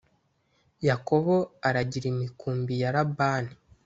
[0.87, 1.35] yakobo
[1.67, 3.53] aragira imikumbi ya labani